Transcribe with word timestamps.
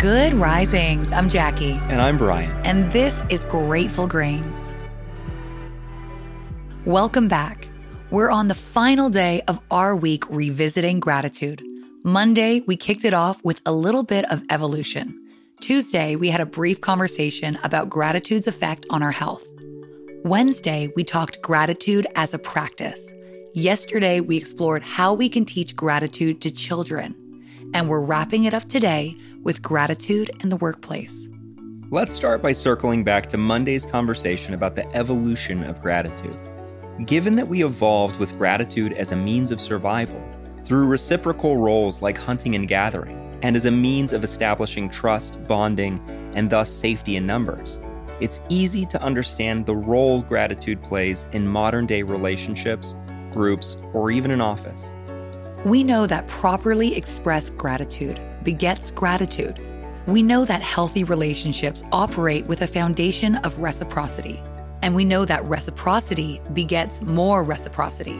Good 0.00 0.32
risings. 0.32 1.12
I'm 1.12 1.28
Jackie. 1.28 1.72
And 1.72 2.00
I'm 2.00 2.16
Brian. 2.16 2.50
And 2.64 2.90
this 2.90 3.22
is 3.28 3.44
Grateful 3.44 4.06
Grains. 4.06 4.64
Welcome 6.86 7.28
back. 7.28 7.68
We're 8.10 8.30
on 8.30 8.48
the 8.48 8.54
final 8.54 9.10
day 9.10 9.42
of 9.46 9.60
our 9.70 9.94
week 9.94 10.24
revisiting 10.30 11.00
gratitude. 11.00 11.62
Monday, 12.02 12.60
we 12.60 12.78
kicked 12.78 13.04
it 13.04 13.12
off 13.12 13.44
with 13.44 13.60
a 13.66 13.72
little 13.72 14.02
bit 14.02 14.24
of 14.32 14.42
evolution. 14.48 15.20
Tuesday, 15.60 16.16
we 16.16 16.30
had 16.30 16.40
a 16.40 16.46
brief 16.46 16.80
conversation 16.80 17.58
about 17.62 17.90
gratitude's 17.90 18.46
effect 18.46 18.86
on 18.88 19.02
our 19.02 19.12
health. 19.12 19.44
Wednesday, 20.24 20.90
we 20.96 21.04
talked 21.04 21.42
gratitude 21.42 22.06
as 22.16 22.32
a 22.32 22.38
practice. 22.38 23.12
Yesterday, 23.52 24.20
we 24.20 24.38
explored 24.38 24.82
how 24.82 25.12
we 25.12 25.28
can 25.28 25.44
teach 25.44 25.76
gratitude 25.76 26.40
to 26.40 26.50
children. 26.50 27.14
And 27.72 27.88
we're 27.88 28.02
wrapping 28.02 28.44
it 28.44 28.54
up 28.54 28.64
today 28.64 29.16
with 29.42 29.62
gratitude 29.62 30.30
in 30.40 30.48
the 30.48 30.56
workplace. 30.56 31.28
Let's 31.90 32.14
start 32.14 32.42
by 32.42 32.52
circling 32.52 33.04
back 33.04 33.26
to 33.26 33.36
Monday's 33.36 33.86
conversation 33.86 34.54
about 34.54 34.74
the 34.74 34.92
evolution 34.94 35.62
of 35.62 35.80
gratitude. 35.80 36.38
Given 37.06 37.36
that 37.36 37.48
we 37.48 37.64
evolved 37.64 38.18
with 38.18 38.36
gratitude 38.36 38.92
as 38.94 39.12
a 39.12 39.16
means 39.16 39.52
of 39.52 39.60
survival, 39.60 40.22
through 40.64 40.86
reciprocal 40.86 41.56
roles 41.56 42.02
like 42.02 42.18
hunting 42.18 42.54
and 42.54 42.68
gathering, 42.68 43.38
and 43.42 43.56
as 43.56 43.66
a 43.66 43.70
means 43.70 44.12
of 44.12 44.24
establishing 44.24 44.90
trust, 44.90 45.42
bonding, 45.44 46.00
and 46.34 46.50
thus 46.50 46.70
safety 46.70 47.16
in 47.16 47.26
numbers, 47.26 47.80
it's 48.20 48.40
easy 48.48 48.84
to 48.86 49.02
understand 49.02 49.64
the 49.64 49.74
role 49.74 50.22
gratitude 50.22 50.82
plays 50.82 51.26
in 51.32 51.48
modern 51.48 51.86
day 51.86 52.02
relationships, 52.02 52.94
groups, 53.32 53.78
or 53.94 54.10
even 54.10 54.30
an 54.30 54.40
office. 54.40 54.94
We 55.66 55.84
know 55.84 56.06
that 56.06 56.26
properly 56.26 56.96
expressed 56.96 57.54
gratitude 57.58 58.18
begets 58.44 58.90
gratitude. 58.90 59.60
We 60.06 60.22
know 60.22 60.46
that 60.46 60.62
healthy 60.62 61.04
relationships 61.04 61.84
operate 61.92 62.46
with 62.46 62.62
a 62.62 62.66
foundation 62.66 63.36
of 63.36 63.58
reciprocity. 63.58 64.42
And 64.80 64.94
we 64.94 65.04
know 65.04 65.26
that 65.26 65.44
reciprocity 65.44 66.40
begets 66.54 67.02
more 67.02 67.44
reciprocity. 67.44 68.18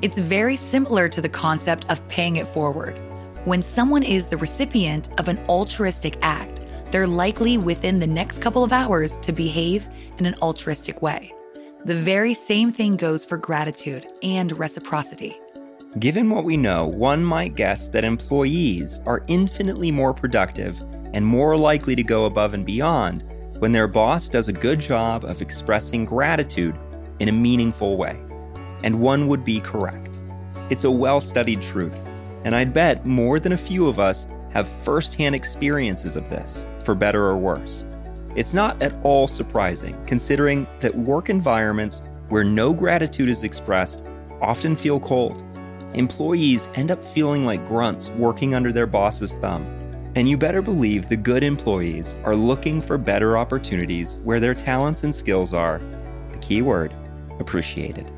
It's 0.00 0.18
very 0.18 0.56
similar 0.56 1.10
to 1.10 1.20
the 1.20 1.28
concept 1.28 1.84
of 1.90 2.06
paying 2.08 2.36
it 2.36 2.46
forward. 2.46 2.98
When 3.44 3.60
someone 3.60 4.02
is 4.02 4.26
the 4.26 4.38
recipient 4.38 5.10
of 5.20 5.28
an 5.28 5.38
altruistic 5.46 6.16
act, 6.22 6.62
they're 6.90 7.06
likely 7.06 7.58
within 7.58 7.98
the 7.98 8.06
next 8.06 8.40
couple 8.40 8.64
of 8.64 8.72
hours 8.72 9.16
to 9.16 9.32
behave 9.32 9.86
in 10.16 10.24
an 10.24 10.36
altruistic 10.40 11.02
way. 11.02 11.34
The 11.84 11.94
very 11.94 12.32
same 12.32 12.72
thing 12.72 12.96
goes 12.96 13.26
for 13.26 13.36
gratitude 13.36 14.06
and 14.22 14.58
reciprocity. 14.58 15.38
Given 15.96 16.28
what 16.28 16.44
we 16.44 16.58
know, 16.58 16.86
one 16.86 17.24
might 17.24 17.54
guess 17.54 17.88
that 17.88 18.04
employees 18.04 19.00
are 19.06 19.24
infinitely 19.26 19.90
more 19.90 20.12
productive 20.12 20.80
and 21.14 21.24
more 21.24 21.56
likely 21.56 21.96
to 21.96 22.02
go 22.02 22.26
above 22.26 22.52
and 22.52 22.64
beyond 22.64 23.24
when 23.58 23.72
their 23.72 23.88
boss 23.88 24.28
does 24.28 24.48
a 24.48 24.52
good 24.52 24.78
job 24.78 25.24
of 25.24 25.40
expressing 25.40 26.04
gratitude 26.04 26.78
in 27.20 27.30
a 27.30 27.32
meaningful 27.32 27.96
way. 27.96 28.20
And 28.84 29.00
one 29.00 29.28
would 29.28 29.46
be 29.46 29.60
correct. 29.60 30.20
It's 30.68 30.84
a 30.84 30.90
well 30.90 31.22
studied 31.22 31.62
truth, 31.62 31.98
and 32.44 32.54
I'd 32.54 32.74
bet 32.74 33.06
more 33.06 33.40
than 33.40 33.52
a 33.52 33.56
few 33.56 33.88
of 33.88 33.98
us 33.98 34.28
have 34.50 34.68
firsthand 34.84 35.34
experiences 35.34 36.16
of 36.16 36.28
this, 36.28 36.66
for 36.84 36.94
better 36.94 37.24
or 37.24 37.38
worse. 37.38 37.86
It's 38.36 38.52
not 38.52 38.80
at 38.82 38.94
all 39.04 39.26
surprising, 39.26 39.96
considering 40.04 40.66
that 40.80 40.94
work 40.94 41.30
environments 41.30 42.02
where 42.28 42.44
no 42.44 42.74
gratitude 42.74 43.30
is 43.30 43.42
expressed 43.42 44.04
often 44.40 44.76
feel 44.76 45.00
cold 45.00 45.42
employees 45.94 46.68
end 46.74 46.90
up 46.90 47.02
feeling 47.02 47.44
like 47.44 47.66
grunts 47.66 48.10
working 48.10 48.54
under 48.54 48.72
their 48.72 48.86
boss's 48.86 49.34
thumb. 49.36 49.64
And 50.14 50.28
you 50.28 50.36
better 50.36 50.62
believe 50.62 51.08
the 51.08 51.16
good 51.16 51.44
employees 51.44 52.16
are 52.24 52.34
looking 52.34 52.82
for 52.82 52.98
better 52.98 53.38
opportunities 53.38 54.16
where 54.24 54.40
their 54.40 54.54
talents 54.54 55.04
and 55.04 55.14
skills 55.14 55.54
are, 55.54 55.80
the 56.30 56.38
key 56.38 56.62
word, 56.62 56.94
appreciated. 57.38 58.10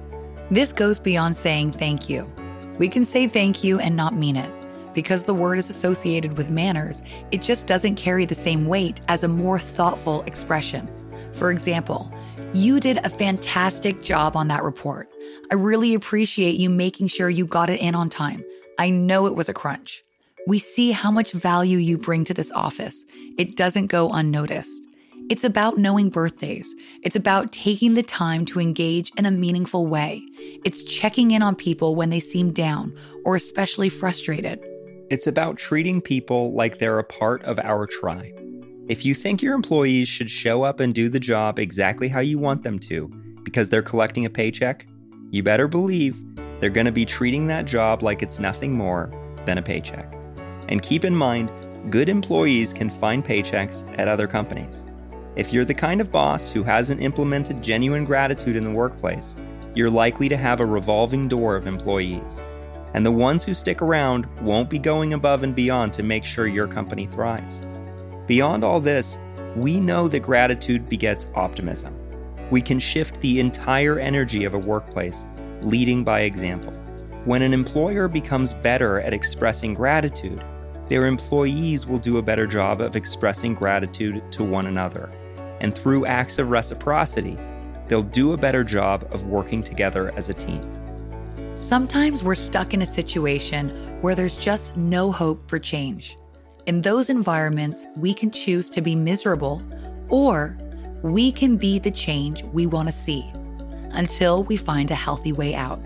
This 0.51 0.73
goes 0.73 0.99
beyond 0.99 1.37
saying 1.37 1.73
thank 1.73 2.09
you. 2.09 2.31
We 2.79 2.89
can 2.89 3.05
say 3.05 3.29
thank 3.29 3.63
you 3.63 3.79
and 3.79 3.95
not 3.95 4.15
mean 4.15 4.37
it. 4.37 4.51
Because 4.95 5.25
the 5.25 5.35
word 5.35 5.59
is 5.59 5.69
associated 5.69 6.37
with 6.37 6.49
manners, 6.49 7.03
it 7.31 7.43
just 7.43 7.67
doesn't 7.67 7.97
carry 7.97 8.25
the 8.25 8.35
same 8.35 8.67
weight 8.67 9.01
as 9.09 9.23
a 9.23 9.29
more 9.29 9.59
thoughtful 9.59 10.23
expression. 10.23 10.91
For 11.33 11.51
example, 11.51 12.11
you 12.53 12.81
did 12.81 12.97
a 13.05 13.09
fantastic 13.11 14.03
job 14.03 14.37
on 14.37 14.49
that 14.49 14.65
report. 14.65 15.10
I 15.51 15.55
really 15.55 15.95
appreciate 15.95 16.57
you 16.57 16.71
making 16.71 17.09
sure 17.09 17.29
you 17.29 17.47
got 17.47 17.71
it 17.71 17.81
in 17.81 17.95
on 17.95 18.09
time. 18.09 18.45
I 18.79 18.91
know 18.91 19.27
it 19.27 19.35
was 19.35 19.49
a 19.49 19.55
crunch. 19.55 20.03
We 20.47 20.59
see 20.59 20.93
how 20.93 21.11
much 21.11 21.33
value 21.33 21.79
you 21.79 21.99
bring 21.99 22.25
to 22.25 22.35
this 22.35 22.51
office. 22.53 23.05
It 23.37 23.57
doesn't 23.57 23.87
go 23.87 24.11
unnoticed. 24.11 24.83
It's 25.29 25.45
about 25.45 25.79
knowing 25.79 26.09
birthdays. 26.09 26.75
It's 27.03 27.15
about 27.15 27.53
taking 27.53 27.95
the 27.95 28.03
time 28.03 28.45
to 28.47 28.59
engage 28.59 29.13
in 29.17 29.27
a 29.27 29.31
meaningful 29.31 29.87
way. 29.87 30.23
It's 30.65 30.83
checking 30.83 31.31
in 31.31 31.43
on 31.43 31.55
people 31.55 31.95
when 31.95 32.11
they 32.11 32.21
seem 32.21 32.53
down 32.53 32.99
or 33.25 33.37
especially 33.37 33.89
frustrated. 33.89 34.59
It's 35.09 35.27
about 35.27 35.57
treating 35.57 36.01
people 36.01 36.53
like 36.53 36.79
they're 36.79 36.99
a 36.99 37.05
part 37.05 37.45
of 37.45 37.61
our 37.61 37.87
tribe. 37.87 38.33
If 38.89 39.05
you 39.05 39.15
think 39.15 39.41
your 39.41 39.55
employees 39.55 40.09
should 40.09 40.33
show 40.33 40.65
up 40.65 40.81
and 40.81 40.93
do 40.93 41.09
the 41.09 41.21
job 41.21 41.61
exactly 41.61 42.09
how 42.09 42.21
you 42.21 42.39
want 42.39 42.65
them 42.65 42.81
to 42.81 43.07
because 43.45 43.69
they're 43.69 43.83
collecting 43.83 44.25
a 44.25 44.31
paycheck, 44.31 44.85
you 45.31 45.45
better 45.45 45.69
believe 45.69 46.21
they're 46.59 46.71
going 46.71 46.87
to 46.87 46.93
be 46.93 47.07
treating 47.07 47.47
that 47.47 47.65
job 47.65 48.03
like 48.03 48.23
it's 48.23 48.41
nothing 48.41 48.73
more 48.73 49.11
than 49.47 49.59
a 49.59 49.63
paycheck. 49.63 50.13
And 50.69 50.83
keep 50.83 51.05
in 51.05 51.15
mind, 51.15 51.53
good 51.89 52.09
employees 52.09 52.73
can 52.73 52.91
find 52.91 53.25
paychecks 53.25 53.87
at 53.97 54.09
other 54.09 54.27
companies. 54.27 54.85
If 55.37 55.53
you're 55.53 55.65
the 55.65 55.73
kind 55.73 56.01
of 56.01 56.11
boss 56.11 56.51
who 56.51 56.65
hasn't 56.65 57.01
implemented 57.01 57.63
genuine 57.63 58.05
gratitude 58.05 58.57
in 58.57 58.65
the 58.65 58.71
workplace, 58.73 59.37
you're 59.75 59.89
likely 59.89 60.29
to 60.29 60.37
have 60.37 60.59
a 60.59 60.67
revolving 60.67 61.29
door 61.29 61.55
of 61.55 61.69
employees. 61.69 62.43
And 62.95 63.07
the 63.07 63.13
ones 63.13 63.45
who 63.45 63.55
stick 63.55 63.83
around 63.83 64.27
won't 64.41 64.69
be 64.69 64.81
going 64.81 65.15
above 65.15 65.45
and 65.45 65.55
beyond 65.55 65.93
to 65.93 66.03
make 66.03 66.25
sure 66.25 66.49
your 66.49 66.67
company 66.67 67.07
thrives. 67.07 67.63
Beyond 68.27 68.65
all 68.65 68.81
this, 68.81 69.17
we 69.55 69.79
know 69.79 70.09
that 70.09 70.21
gratitude 70.21 70.89
begets 70.89 71.29
optimism 71.37 72.00
we 72.51 72.61
can 72.61 72.79
shift 72.79 73.21
the 73.21 73.41
entire 73.41 73.99
energy 73.99 74.45
of 74.45 74.55
a 74.55 74.59
workplace, 74.59 75.25
leading 75.63 76.05
by 76.05 76.21
example. 76.21 76.73
When 77.25 77.43
an 77.43 77.53
employer 77.53 78.09
becomes 78.09 78.55
better 78.55 79.01
at 79.01 79.15
expressing 79.15 79.75
gratitude, 79.75 80.43
their 80.89 81.07
employees 81.07 81.87
will 81.87 81.99
do 81.99 82.19
a 82.19 82.23
better 82.23 82.47
job 82.47 82.81
of 82.81 82.97
expressing 82.97 83.55
gratitude 83.55 84.23
to 84.33 84.43
one 84.43 84.67
another. 84.67 85.11
And 85.61 85.75
through 85.75 86.07
acts 86.07 86.39
of 86.39 86.51
reciprocity, 86.51 87.39
they'll 87.87 88.03
do 88.03 88.33
a 88.33 88.37
better 88.37 88.65
job 88.65 89.07
of 89.13 89.27
working 89.27 89.63
together 89.63 90.13
as 90.17 90.29
a 90.29 90.35
team. 90.35 90.63
Sometimes 91.55 92.25
we're 92.25 92.35
stuck 92.35 92.73
in 92.75 92.83
a 92.83 92.87
situation 92.87 93.69
where 94.01 94.15
there's 94.15 94.37
just 94.37 94.77
no 94.77 95.13
hope 95.13 95.49
for 95.49 95.59
change. 95.59 96.17
In 96.67 96.81
those 96.81 97.11
environments, 97.11 97.85
we 97.97 98.15
can 98.15 98.31
choose 98.31 98.71
to 98.71 98.81
be 98.81 98.95
miserable 98.95 99.63
or 100.09 100.57
we 101.03 101.33
can 101.33 101.57
be 101.57 101.79
the 101.79 101.91
change 101.91 102.43
we 102.45 102.67
want 102.67 102.89
to 102.89 102.93
see 102.93 103.31
until 103.93 104.45
we 104.45 104.57
find 104.57 104.91
a 104.91 104.95
healthy 104.95 105.33
way 105.33 105.55
out. 105.55 105.81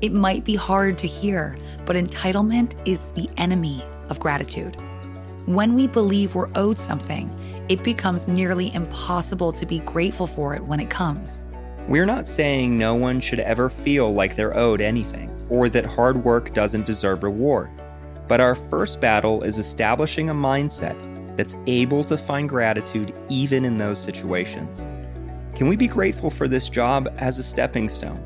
It 0.00 0.12
might 0.12 0.44
be 0.44 0.54
hard 0.54 0.98
to 0.98 1.06
hear, 1.06 1.56
but 1.86 1.96
entitlement 1.96 2.74
is 2.86 3.08
the 3.10 3.28
enemy 3.36 3.82
of 4.10 4.20
gratitude. 4.20 4.76
When 5.46 5.74
we 5.74 5.86
believe 5.86 6.34
we're 6.34 6.50
owed 6.54 6.78
something, 6.78 7.30
it 7.68 7.82
becomes 7.82 8.28
nearly 8.28 8.74
impossible 8.74 9.52
to 9.52 9.64
be 9.64 9.78
grateful 9.80 10.26
for 10.26 10.54
it 10.54 10.64
when 10.64 10.80
it 10.80 10.90
comes. 10.90 11.46
We're 11.88 12.06
not 12.06 12.26
saying 12.26 12.76
no 12.76 12.94
one 12.94 13.20
should 13.20 13.40
ever 13.40 13.70
feel 13.70 14.12
like 14.12 14.36
they're 14.36 14.56
owed 14.56 14.80
anything 14.80 15.30
or 15.48 15.68
that 15.70 15.86
hard 15.86 16.22
work 16.24 16.52
doesn't 16.52 16.86
deserve 16.86 17.22
reward. 17.22 17.70
But 18.28 18.40
our 18.40 18.54
first 18.54 19.00
battle 19.00 19.42
is 19.42 19.58
establishing 19.58 20.30
a 20.30 20.34
mindset 20.34 21.13
that's 21.36 21.56
able 21.66 22.04
to 22.04 22.16
find 22.16 22.48
gratitude 22.48 23.18
even 23.28 23.64
in 23.64 23.78
those 23.78 24.00
situations? 24.00 24.88
Can 25.54 25.68
we 25.68 25.76
be 25.76 25.86
grateful 25.86 26.30
for 26.30 26.48
this 26.48 26.68
job 26.68 27.14
as 27.18 27.38
a 27.38 27.42
stepping 27.42 27.88
stone? 27.88 28.22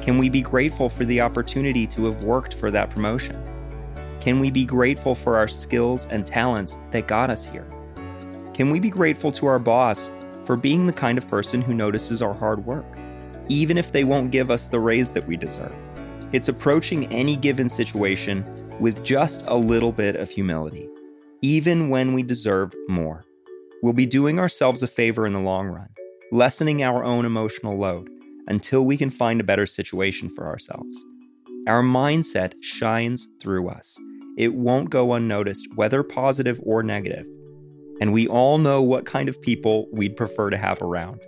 Can 0.00 0.18
we 0.18 0.28
be 0.28 0.42
grateful 0.42 0.88
for 0.88 1.04
the 1.04 1.20
opportunity 1.20 1.86
to 1.88 2.06
have 2.06 2.22
worked 2.22 2.54
for 2.54 2.70
that 2.70 2.90
promotion? 2.90 3.40
Can 4.20 4.40
we 4.40 4.50
be 4.50 4.64
grateful 4.64 5.14
for 5.14 5.36
our 5.36 5.48
skills 5.48 6.06
and 6.06 6.24
talents 6.24 6.78
that 6.90 7.06
got 7.06 7.30
us 7.30 7.44
here? 7.44 7.66
Can 8.54 8.70
we 8.70 8.80
be 8.80 8.90
grateful 8.90 9.32
to 9.32 9.46
our 9.46 9.58
boss 9.58 10.10
for 10.44 10.56
being 10.56 10.86
the 10.86 10.92
kind 10.92 11.18
of 11.18 11.28
person 11.28 11.62
who 11.62 11.74
notices 11.74 12.22
our 12.22 12.34
hard 12.34 12.64
work, 12.64 12.86
even 13.48 13.76
if 13.76 13.92
they 13.92 14.04
won't 14.04 14.30
give 14.30 14.50
us 14.50 14.68
the 14.68 14.80
raise 14.80 15.10
that 15.12 15.26
we 15.26 15.36
deserve? 15.36 15.74
It's 16.32 16.48
approaching 16.48 17.06
any 17.12 17.36
given 17.36 17.68
situation 17.68 18.44
with 18.80 19.04
just 19.04 19.44
a 19.46 19.56
little 19.56 19.92
bit 19.92 20.16
of 20.16 20.30
humility, 20.30 20.88
even 21.42 21.88
when 21.88 22.14
we 22.14 22.22
deserve 22.22 22.72
more. 22.88 23.24
We'll 23.82 23.92
be 23.92 24.06
doing 24.06 24.38
ourselves 24.38 24.82
a 24.82 24.86
favor 24.86 25.26
in 25.26 25.32
the 25.32 25.40
long 25.40 25.68
run, 25.68 25.88
lessening 26.30 26.82
our 26.82 27.02
own 27.02 27.24
emotional 27.24 27.76
load 27.76 28.08
until 28.46 28.84
we 28.84 28.96
can 28.96 29.10
find 29.10 29.40
a 29.40 29.44
better 29.44 29.66
situation 29.66 30.30
for 30.30 30.46
ourselves. 30.46 31.04
Our 31.66 31.82
mindset 31.82 32.54
shines 32.62 33.26
through 33.40 33.68
us. 33.68 33.98
It 34.38 34.54
won't 34.54 34.90
go 34.90 35.12
unnoticed, 35.12 35.68
whether 35.74 36.02
positive 36.02 36.60
or 36.62 36.82
negative. 36.82 37.26
And 38.00 38.12
we 38.12 38.28
all 38.28 38.58
know 38.58 38.80
what 38.80 39.04
kind 39.04 39.28
of 39.28 39.42
people 39.42 39.86
we'd 39.92 40.16
prefer 40.16 40.50
to 40.50 40.56
have 40.56 40.80
around. 40.80 41.20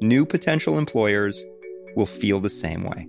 New 0.00 0.24
potential 0.24 0.78
employers 0.78 1.44
will 1.96 2.06
feel 2.06 2.40
the 2.40 2.50
same 2.50 2.84
way. 2.84 3.08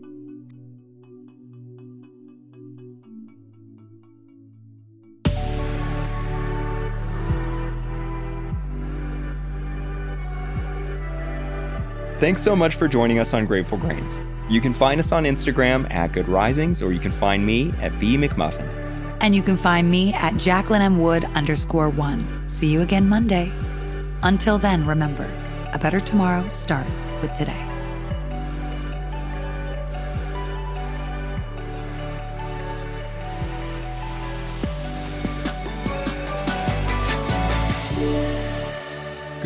Thanks 12.19 12.43
so 12.43 12.53
much 12.53 12.75
for 12.75 12.89
joining 12.89 13.17
us 13.19 13.33
on 13.33 13.45
Grateful 13.45 13.77
Grains. 13.77 14.19
You 14.49 14.59
can 14.59 14.73
find 14.73 14.99
us 14.99 15.13
on 15.13 15.23
Instagram 15.23 15.89
at 15.89 16.11
Good 16.11 16.27
Risings, 16.27 16.81
or 16.81 16.91
you 16.91 16.99
can 16.99 17.13
find 17.13 17.45
me 17.45 17.73
at 17.81 17.97
B 17.97 18.17
McMuffin. 18.17 18.67
And 19.21 19.33
you 19.33 19.41
can 19.41 19.55
find 19.55 19.89
me 19.89 20.11
at 20.13 20.35
Jacqueline 20.35 20.81
M. 20.81 20.99
Wood 20.99 21.23
underscore 21.35 21.89
one. 21.89 22.43
See 22.49 22.67
you 22.67 22.81
again 22.81 23.07
Monday. 23.07 23.53
Until 24.21 24.57
then, 24.57 24.85
remember, 24.85 25.31
a 25.71 25.79
better 25.79 26.01
tomorrow 26.01 26.45
starts 26.49 27.09
with 27.21 27.33
today. 27.35 27.68